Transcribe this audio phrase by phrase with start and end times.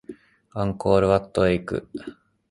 [0.55, 1.87] アンコールワットへ行く